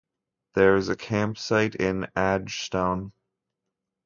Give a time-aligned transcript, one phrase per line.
[0.55, 3.11] There is a campsite in Adgestone.